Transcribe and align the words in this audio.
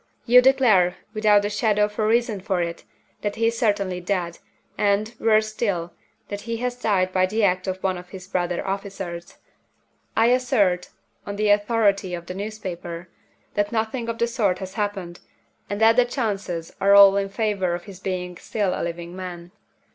You 0.25 0.41
declare, 0.41 0.95
without 1.13 1.43
the 1.43 1.49
shadow 1.51 1.83
of 1.85 1.99
a 1.99 2.07
reason 2.07 2.41
for 2.41 2.59
it, 2.59 2.85
that 3.21 3.35
he 3.35 3.45
is 3.45 3.55
certainly 3.59 4.01
dead, 4.01 4.39
and, 4.75 5.13
worse 5.19 5.53
still, 5.53 5.93
that 6.29 6.41
he 6.41 6.57
has 6.57 6.75
died 6.75 7.13
by 7.13 7.27
the 7.27 7.43
act 7.43 7.67
of 7.67 7.83
one 7.83 7.99
of 7.99 8.09
his 8.09 8.25
brother 8.25 8.65
officers. 8.65 9.37
I 10.17 10.29
assert, 10.31 10.89
on 11.27 11.35
the 11.35 11.49
authority 11.49 12.15
of 12.15 12.25
the 12.25 12.33
newspaper, 12.33 13.09
that 13.53 13.71
nothing 13.71 14.09
of 14.09 14.17
the 14.17 14.25
sort 14.25 14.57
has 14.57 14.73
happened, 14.73 15.19
and 15.69 15.79
that 15.81 15.97
the 15.97 16.05
chances 16.05 16.73
are 16.81 16.95
all 16.95 17.15
in 17.15 17.29
favor 17.29 17.75
of 17.75 17.83
his 17.83 17.99
being 17.99 18.37
still 18.37 18.73
a 18.73 18.81
living 18.81 19.15
man. 19.15 19.51